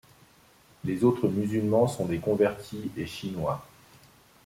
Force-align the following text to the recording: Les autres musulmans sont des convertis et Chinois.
Les 0.83 1.03
autres 1.03 1.27
musulmans 1.27 1.85
sont 1.87 2.07
des 2.07 2.17
convertis 2.17 2.89
et 2.97 3.05
Chinois. 3.05 3.63